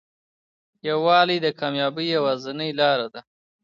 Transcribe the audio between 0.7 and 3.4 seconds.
یووالی د کامیابۍ یوازینۍ لاره ده.